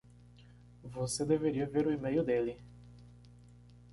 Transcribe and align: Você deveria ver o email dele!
Você 0.83 1.23
deveria 1.23 1.69
ver 1.69 1.85
o 1.85 1.91
email 1.93 2.23
dele! 2.23 2.57